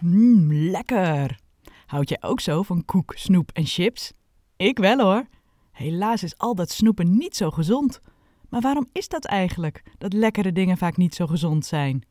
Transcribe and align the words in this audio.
Mmm, 0.00 0.52
lekker. 0.52 1.38
Houd 1.86 2.08
jij 2.08 2.18
ook 2.20 2.40
zo 2.40 2.62
van 2.62 2.84
koek, 2.84 3.12
snoep 3.16 3.50
en 3.52 3.66
chips? 3.66 4.12
Ik 4.56 4.78
wel 4.78 4.98
hoor. 4.98 5.26
Helaas 5.72 6.22
is 6.22 6.38
al 6.38 6.54
dat 6.54 6.70
snoepen 6.70 7.16
niet 7.16 7.36
zo 7.36 7.50
gezond. 7.50 8.00
Maar 8.48 8.60
waarom 8.60 8.88
is 8.92 9.08
dat 9.08 9.24
eigenlijk, 9.24 9.82
dat 9.98 10.12
lekkere 10.12 10.52
dingen 10.52 10.76
vaak 10.76 10.96
niet 10.96 11.14
zo 11.14 11.26
gezond 11.26 11.66
zijn? 11.66 12.02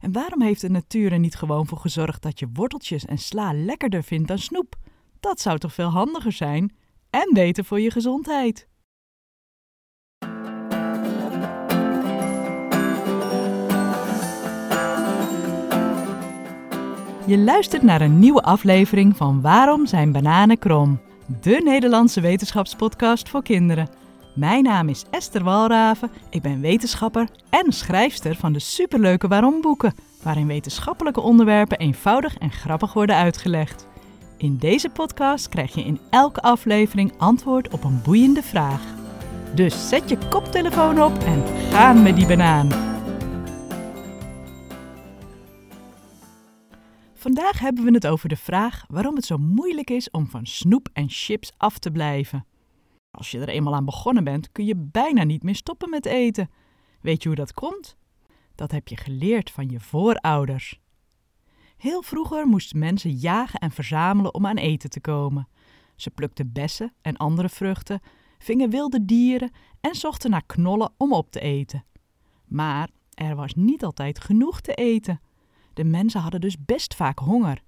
En 0.00 0.12
waarom 0.12 0.42
heeft 0.42 0.60
de 0.60 0.70
natuur 0.70 1.12
er 1.12 1.18
niet 1.18 1.34
gewoon 1.34 1.66
voor 1.66 1.78
gezorgd 1.78 2.22
dat 2.22 2.38
je 2.38 2.48
worteltjes 2.52 3.04
en 3.04 3.18
sla 3.18 3.52
lekkerder 3.52 4.02
vindt 4.02 4.28
dan 4.28 4.38
snoep? 4.38 4.76
Dat 5.20 5.40
zou 5.40 5.58
toch 5.58 5.74
veel 5.74 5.88
handiger 5.88 6.32
zijn 6.32 6.76
en 7.10 7.30
beter 7.32 7.64
voor 7.64 7.80
je 7.80 7.90
gezondheid? 7.90 8.68
Je 17.28 17.38
luistert 17.38 17.82
naar 17.82 18.00
een 18.00 18.18
nieuwe 18.18 18.42
aflevering 18.42 19.16
van 19.16 19.40
Waarom 19.40 19.86
zijn 19.86 20.12
bananen 20.12 20.58
krom? 20.58 21.00
De 21.40 21.60
Nederlandse 21.64 22.20
wetenschapspodcast 22.20 23.28
voor 23.28 23.42
kinderen. 23.42 23.88
Mijn 24.34 24.62
naam 24.62 24.88
is 24.88 25.04
Esther 25.10 25.44
Walraven, 25.44 26.10
ik 26.30 26.42
ben 26.42 26.60
wetenschapper 26.60 27.28
en 27.50 27.72
schrijfster 27.72 28.36
van 28.36 28.52
de 28.52 28.58
superleuke 28.58 29.28
Waarom 29.28 29.60
boeken, 29.60 29.94
waarin 30.22 30.46
wetenschappelijke 30.46 31.20
onderwerpen 31.20 31.78
eenvoudig 31.78 32.38
en 32.38 32.50
grappig 32.50 32.92
worden 32.92 33.16
uitgelegd. 33.16 33.86
In 34.36 34.56
deze 34.56 34.88
podcast 34.88 35.48
krijg 35.48 35.74
je 35.74 35.84
in 35.84 36.00
elke 36.10 36.40
aflevering 36.40 37.12
antwoord 37.18 37.68
op 37.68 37.84
een 37.84 38.00
boeiende 38.04 38.42
vraag. 38.42 38.82
Dus 39.54 39.88
zet 39.88 40.08
je 40.08 40.18
koptelefoon 40.28 41.02
op 41.02 41.18
en 41.18 41.42
ga 41.70 41.92
met 41.92 42.16
die 42.16 42.26
banaan. 42.26 42.87
Vandaag 47.28 47.58
hebben 47.58 47.84
we 47.84 47.90
het 47.90 48.06
over 48.06 48.28
de 48.28 48.36
vraag 48.36 48.84
waarom 48.86 49.14
het 49.14 49.24
zo 49.24 49.36
moeilijk 49.38 49.90
is 49.90 50.10
om 50.10 50.26
van 50.26 50.46
snoep 50.46 50.88
en 50.92 51.08
chips 51.08 51.52
af 51.56 51.78
te 51.78 51.90
blijven. 51.90 52.46
Als 53.10 53.30
je 53.30 53.38
er 53.38 53.48
eenmaal 53.48 53.74
aan 53.74 53.84
begonnen 53.84 54.24
bent, 54.24 54.52
kun 54.52 54.64
je 54.64 54.76
bijna 54.76 55.24
niet 55.24 55.42
meer 55.42 55.54
stoppen 55.54 55.90
met 55.90 56.06
eten. 56.06 56.50
Weet 57.00 57.22
je 57.22 57.28
hoe 57.28 57.36
dat 57.36 57.52
komt? 57.52 57.96
Dat 58.54 58.70
heb 58.70 58.88
je 58.88 58.96
geleerd 58.96 59.50
van 59.50 59.68
je 59.68 59.80
voorouders. 59.80 60.80
Heel 61.76 62.02
vroeger 62.02 62.46
moesten 62.46 62.78
mensen 62.78 63.10
jagen 63.10 63.60
en 63.60 63.70
verzamelen 63.70 64.34
om 64.34 64.46
aan 64.46 64.56
eten 64.56 64.90
te 64.90 65.00
komen. 65.00 65.48
Ze 65.96 66.10
plukten 66.10 66.52
bessen 66.52 66.94
en 67.00 67.16
andere 67.16 67.48
vruchten, 67.48 68.00
vingen 68.38 68.70
wilde 68.70 69.04
dieren 69.04 69.50
en 69.80 69.94
zochten 69.94 70.30
naar 70.30 70.46
knollen 70.46 70.92
om 70.96 71.12
op 71.12 71.30
te 71.30 71.40
eten. 71.40 71.84
Maar 72.44 72.90
er 73.14 73.36
was 73.36 73.54
niet 73.54 73.84
altijd 73.84 74.20
genoeg 74.20 74.60
te 74.60 74.74
eten. 74.74 75.20
De 75.78 75.84
mensen 75.84 76.20
hadden 76.20 76.40
dus 76.40 76.64
best 76.64 76.94
vaak 76.94 77.18
honger. 77.18 77.62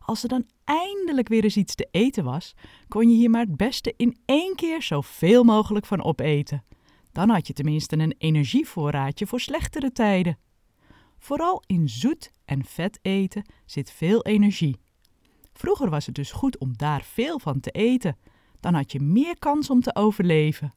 Als 0.00 0.22
er 0.22 0.28
dan 0.28 0.46
eindelijk 0.64 1.28
weer 1.28 1.44
eens 1.44 1.56
iets 1.56 1.74
te 1.74 1.88
eten 1.90 2.24
was, 2.24 2.54
kon 2.88 3.10
je 3.10 3.16
hier 3.16 3.30
maar 3.30 3.40
het 3.40 3.56
beste 3.56 3.94
in 3.96 4.16
één 4.24 4.54
keer 4.54 4.82
zoveel 4.82 5.44
mogelijk 5.44 5.86
van 5.86 6.04
opeten. 6.04 6.64
Dan 7.12 7.28
had 7.28 7.46
je 7.46 7.52
tenminste 7.52 7.98
een 7.98 8.14
energievoorraadje 8.18 9.26
voor 9.26 9.40
slechtere 9.40 9.92
tijden. 9.92 10.38
Vooral 11.18 11.62
in 11.66 11.88
zoet 11.88 12.32
en 12.44 12.64
vet 12.64 12.98
eten 13.02 13.44
zit 13.66 13.90
veel 13.90 14.24
energie. 14.24 14.80
Vroeger 15.52 15.90
was 15.90 16.06
het 16.06 16.14
dus 16.14 16.32
goed 16.32 16.58
om 16.58 16.76
daar 16.76 17.02
veel 17.02 17.38
van 17.38 17.60
te 17.60 17.70
eten. 17.70 18.16
Dan 18.60 18.74
had 18.74 18.92
je 18.92 19.00
meer 19.00 19.38
kans 19.38 19.70
om 19.70 19.80
te 19.80 19.94
overleven. 19.94 20.74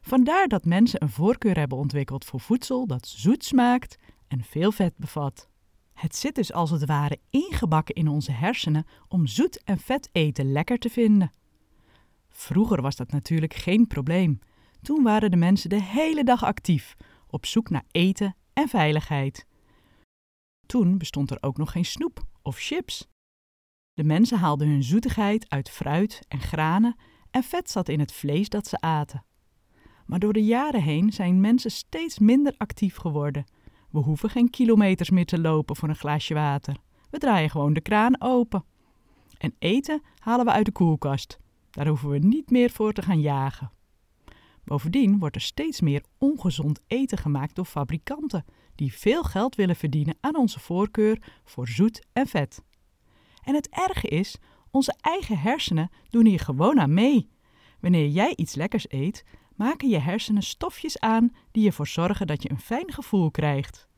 Vandaar 0.00 0.48
dat 0.48 0.64
mensen 0.64 1.02
een 1.02 1.10
voorkeur 1.10 1.58
hebben 1.58 1.78
ontwikkeld 1.78 2.24
voor 2.24 2.40
voedsel 2.40 2.86
dat 2.86 3.06
zoet 3.06 3.44
smaakt 3.44 3.98
en 4.28 4.44
veel 4.44 4.72
vet 4.72 4.96
bevat. 4.96 5.48
Het 5.96 6.16
zit 6.16 6.34
dus 6.34 6.52
als 6.52 6.70
het 6.70 6.84
ware 6.84 7.20
ingebakken 7.30 7.94
in 7.94 8.08
onze 8.08 8.32
hersenen 8.32 8.86
om 9.08 9.26
zoet 9.26 9.62
en 9.64 9.78
vet 9.78 10.08
eten 10.12 10.52
lekker 10.52 10.78
te 10.78 10.88
vinden. 10.88 11.30
Vroeger 12.28 12.82
was 12.82 12.96
dat 12.96 13.10
natuurlijk 13.10 13.54
geen 13.54 13.86
probleem. 13.86 14.38
Toen 14.82 15.02
waren 15.02 15.30
de 15.30 15.36
mensen 15.36 15.70
de 15.70 15.82
hele 15.82 16.24
dag 16.24 16.44
actief, 16.44 16.96
op 17.26 17.46
zoek 17.46 17.70
naar 17.70 17.84
eten 17.90 18.36
en 18.52 18.68
veiligheid. 18.68 19.46
Toen 20.66 20.98
bestond 20.98 21.30
er 21.30 21.38
ook 21.40 21.56
nog 21.56 21.72
geen 21.72 21.84
snoep 21.84 22.26
of 22.42 22.58
chips. 22.58 23.08
De 23.94 24.04
mensen 24.04 24.38
haalden 24.38 24.68
hun 24.68 24.82
zoetigheid 24.82 25.50
uit 25.50 25.70
fruit 25.70 26.20
en 26.28 26.40
granen 26.40 26.96
en 27.30 27.42
vet 27.42 27.70
zat 27.70 27.88
in 27.88 28.00
het 28.00 28.12
vlees 28.12 28.48
dat 28.48 28.66
ze 28.66 28.80
aten. 28.80 29.24
Maar 30.06 30.18
door 30.18 30.32
de 30.32 30.44
jaren 30.44 30.82
heen 30.82 31.12
zijn 31.12 31.40
mensen 31.40 31.70
steeds 31.70 32.18
minder 32.18 32.54
actief 32.56 32.96
geworden 32.96 33.44
we 33.96 34.02
hoeven 34.02 34.30
geen 34.30 34.50
kilometers 34.50 35.10
meer 35.10 35.26
te 35.26 35.40
lopen 35.40 35.76
voor 35.76 35.88
een 35.88 35.96
glaasje 35.96 36.34
water. 36.34 36.76
We 37.10 37.18
draaien 37.18 37.50
gewoon 37.50 37.72
de 37.72 37.80
kraan 37.80 38.20
open. 38.20 38.64
En 39.38 39.54
eten 39.58 40.02
halen 40.18 40.44
we 40.44 40.50
uit 40.50 40.64
de 40.64 40.72
koelkast. 40.72 41.38
Daar 41.70 41.86
hoeven 41.86 42.08
we 42.08 42.18
niet 42.18 42.50
meer 42.50 42.70
voor 42.70 42.92
te 42.92 43.02
gaan 43.02 43.20
jagen. 43.20 43.70
Bovendien 44.64 45.18
wordt 45.18 45.34
er 45.34 45.40
steeds 45.40 45.80
meer 45.80 46.02
ongezond 46.18 46.80
eten 46.86 47.18
gemaakt 47.18 47.54
door 47.54 47.64
fabrikanten 47.64 48.44
die 48.74 48.92
veel 48.92 49.22
geld 49.22 49.54
willen 49.54 49.76
verdienen 49.76 50.16
aan 50.20 50.36
onze 50.36 50.60
voorkeur 50.60 51.22
voor 51.44 51.68
zoet 51.68 52.06
en 52.12 52.26
vet. 52.26 52.62
En 53.42 53.54
het 53.54 53.68
erge 53.68 54.08
is, 54.08 54.36
onze 54.70 54.94
eigen 55.00 55.38
hersenen 55.38 55.90
doen 56.10 56.26
hier 56.26 56.40
gewoon 56.40 56.80
aan 56.80 56.94
mee. 56.94 57.28
Wanneer 57.80 58.08
jij 58.08 58.32
iets 58.36 58.54
lekkers 58.54 58.90
eet, 58.90 59.24
maken 59.56 59.88
je 59.88 59.98
hersenen 59.98 60.42
stofjes 60.42 60.98
aan 60.98 61.32
die 61.50 61.66
ervoor 61.66 61.86
zorgen 61.86 62.26
dat 62.26 62.42
je 62.42 62.50
een 62.50 62.60
fijn 62.60 62.92
gevoel 62.92 63.30
krijgt. 63.30 63.88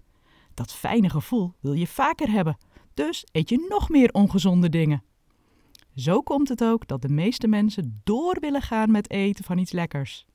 Dat 0.55 0.73
fijne 0.73 1.11
gevoel 1.11 1.55
wil 1.61 1.73
je 1.73 1.87
vaker 1.87 2.31
hebben, 2.31 2.59
dus 2.95 3.27
eet 3.33 3.49
je 3.49 3.67
nog 3.69 3.89
meer 3.89 4.13
ongezonde 4.13 4.69
dingen. 4.69 5.03
Zo 5.95 6.23
komt 6.23 6.49
het 6.49 6.65
ook 6.65 6.87
dat 6.87 7.03
de 7.03 7.09
meeste 7.09 7.49
mensen 7.49 8.01
door 8.05 8.37
willen 8.41 8.63
gaan 8.63 8.91
met 8.91 9.11
eten 9.11 9.45
van 9.45 9.59
iets 9.59 9.73
lekkers. 9.73 10.27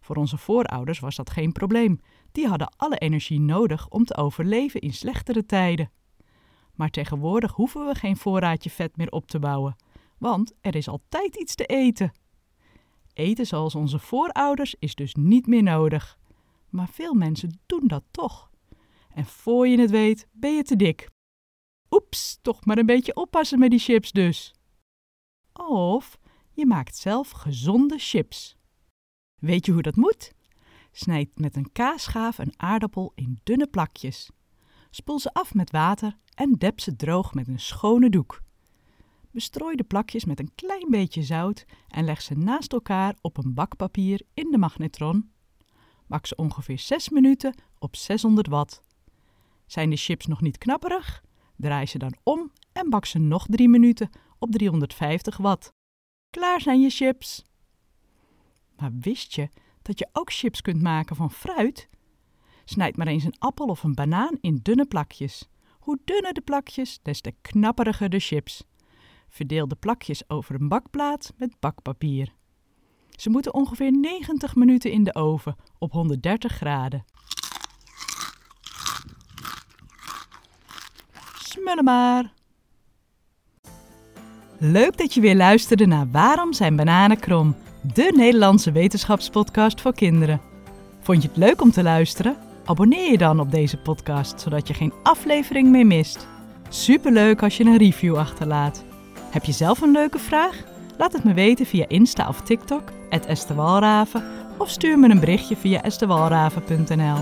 Voor 0.00 0.16
onze 0.16 0.36
voorouders 0.36 0.98
was 0.98 1.16
dat 1.16 1.30
geen 1.30 1.52
probleem. 1.52 2.00
Die 2.32 2.46
hadden 2.46 2.74
alle 2.76 2.98
energie 2.98 3.40
nodig 3.40 3.88
om 3.88 4.04
te 4.04 4.16
overleven 4.16 4.80
in 4.80 4.92
slechtere 4.92 5.46
tijden. 5.46 5.90
Maar 6.74 6.90
tegenwoordig 6.90 7.52
hoeven 7.52 7.86
we 7.86 7.94
geen 7.94 8.16
voorraadje 8.16 8.70
vet 8.70 8.96
meer 8.96 9.10
op 9.10 9.26
te 9.26 9.38
bouwen, 9.38 9.76
want 10.18 10.52
er 10.60 10.74
is 10.74 10.88
altijd 10.88 11.36
iets 11.36 11.54
te 11.54 11.64
eten. 11.64 12.12
Eten 13.18 13.46
zoals 13.46 13.74
onze 13.74 13.98
voorouders 13.98 14.74
is 14.78 14.94
dus 14.94 15.14
niet 15.14 15.46
meer 15.46 15.62
nodig. 15.62 16.18
Maar 16.68 16.88
veel 16.88 17.14
mensen 17.14 17.60
doen 17.66 17.86
dat 17.86 18.04
toch. 18.10 18.50
En 19.14 19.24
voor 19.24 19.68
je 19.68 19.80
het 19.80 19.90
weet, 19.90 20.28
ben 20.32 20.54
je 20.54 20.62
te 20.62 20.76
dik. 20.76 21.10
Oeps, 21.90 22.38
toch 22.42 22.64
maar 22.64 22.78
een 22.78 22.86
beetje 22.86 23.14
oppassen 23.16 23.58
met 23.58 23.70
die 23.70 23.78
chips 23.78 24.12
dus. 24.12 24.54
Of 25.68 26.18
je 26.52 26.66
maakt 26.66 26.96
zelf 26.96 27.30
gezonde 27.30 27.98
chips. 27.98 28.56
Weet 29.40 29.66
je 29.66 29.72
hoe 29.72 29.82
dat 29.82 29.96
moet? 29.96 30.32
Snijd 30.92 31.38
met 31.38 31.56
een 31.56 31.72
kaasschaaf 31.72 32.38
een 32.38 32.52
aardappel 32.56 33.12
in 33.14 33.40
dunne 33.42 33.66
plakjes. 33.66 34.30
Spoel 34.90 35.18
ze 35.18 35.32
af 35.32 35.54
met 35.54 35.70
water 35.70 36.18
en 36.34 36.52
dep 36.52 36.80
ze 36.80 36.96
droog 36.96 37.34
met 37.34 37.48
een 37.48 37.60
schone 37.60 38.10
doek. 38.10 38.42
Bestrooi 39.38 39.76
de 39.76 39.84
plakjes 39.84 40.24
met 40.24 40.38
een 40.38 40.54
klein 40.54 40.90
beetje 40.90 41.22
zout 41.22 41.64
en 41.88 42.04
leg 42.04 42.22
ze 42.22 42.34
naast 42.34 42.72
elkaar 42.72 43.16
op 43.20 43.36
een 43.36 43.54
bakpapier 43.54 44.20
in 44.34 44.50
de 44.50 44.58
magnetron. 44.58 45.30
Bak 46.06 46.26
ze 46.26 46.36
ongeveer 46.36 46.78
6 46.78 47.08
minuten 47.08 47.54
op 47.78 47.96
600 47.96 48.46
watt. 48.46 48.82
Zijn 49.66 49.90
de 49.90 49.96
chips 49.96 50.26
nog 50.26 50.40
niet 50.40 50.58
knapperig? 50.58 51.24
Draai 51.56 51.86
ze 51.86 51.98
dan 51.98 52.16
om 52.22 52.52
en 52.72 52.90
bak 52.90 53.06
ze 53.06 53.18
nog 53.18 53.46
3 53.46 53.68
minuten 53.68 54.10
op 54.38 54.50
350 54.50 55.36
watt. 55.36 55.72
Klaar 56.30 56.60
zijn 56.60 56.80
je 56.80 56.90
chips. 56.90 57.44
Maar 58.76 58.92
wist 59.00 59.34
je 59.34 59.48
dat 59.82 59.98
je 59.98 60.08
ook 60.12 60.32
chips 60.32 60.60
kunt 60.60 60.82
maken 60.82 61.16
van 61.16 61.30
fruit? 61.30 61.88
Snijd 62.64 62.96
maar 62.96 63.06
eens 63.06 63.24
een 63.24 63.38
appel 63.38 63.66
of 63.66 63.82
een 63.82 63.94
banaan 63.94 64.38
in 64.40 64.58
dunne 64.62 64.86
plakjes. 64.86 65.48
Hoe 65.78 65.98
dunner 66.04 66.32
de 66.32 66.40
plakjes, 66.40 66.98
des 67.02 67.20
te 67.20 67.34
knapperiger 67.42 68.08
de 68.08 68.18
chips. 68.18 68.64
Verdeel 69.28 69.68
de 69.68 69.74
plakjes 69.74 70.30
over 70.30 70.54
een 70.54 70.68
bakplaat 70.68 71.32
met 71.36 71.54
bakpapier. 71.60 72.32
Ze 73.10 73.30
moeten 73.30 73.54
ongeveer 73.54 73.92
90 73.92 74.54
minuten 74.54 74.90
in 74.90 75.04
de 75.04 75.14
oven 75.14 75.56
op 75.78 75.92
130 75.92 76.52
graden. 76.52 77.04
Smullen 81.38 81.84
maar! 81.84 82.32
Leuk 84.58 84.96
dat 84.96 85.14
je 85.14 85.20
weer 85.20 85.36
luisterde 85.36 85.86
naar 85.86 86.10
Waarom 86.10 86.52
zijn 86.52 86.76
bananen 86.76 87.20
krom? 87.20 87.56
De 87.94 88.12
Nederlandse 88.16 88.72
wetenschapspodcast 88.72 89.80
voor 89.80 89.94
kinderen. 89.94 90.40
Vond 91.00 91.22
je 91.22 91.28
het 91.28 91.36
leuk 91.36 91.62
om 91.62 91.70
te 91.70 91.82
luisteren? 91.82 92.36
Abonneer 92.64 93.10
je 93.10 93.18
dan 93.18 93.40
op 93.40 93.50
deze 93.50 93.76
podcast, 93.76 94.40
zodat 94.40 94.68
je 94.68 94.74
geen 94.74 94.92
aflevering 95.02 95.68
meer 95.68 95.86
mist. 95.86 96.28
Superleuk 96.68 97.42
als 97.42 97.56
je 97.56 97.64
een 97.64 97.76
review 97.76 98.16
achterlaat. 98.16 98.87
Heb 99.38 99.46
je 99.46 99.52
zelf 99.52 99.80
een 99.80 99.90
leuke 99.90 100.18
vraag? 100.18 100.56
Laat 100.96 101.12
het 101.12 101.24
me 101.24 101.34
weten 101.34 101.66
via 101.66 101.84
Insta 101.88 102.28
of 102.28 102.40
TikTok, 102.40 102.82
Estewalraven, 103.08 104.24
of 104.56 104.70
stuur 104.70 104.98
me 104.98 105.08
een 105.08 105.20
berichtje 105.20 105.56
via 105.56 105.82
estewalraven.nl. 105.82 107.16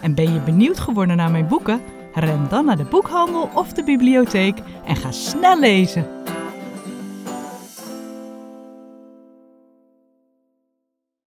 En 0.00 0.14
ben 0.14 0.32
je 0.32 0.40
benieuwd 0.40 0.80
geworden 0.80 1.16
naar 1.16 1.30
mijn 1.30 1.46
boeken? 1.46 1.80
Ren 2.14 2.46
dan 2.48 2.64
naar 2.64 2.76
de 2.76 2.84
boekhandel 2.84 3.50
of 3.54 3.72
de 3.72 3.84
bibliotheek 3.84 4.58
en 4.84 4.96
ga 4.96 5.10
snel 5.10 5.58
lezen. 5.58 6.17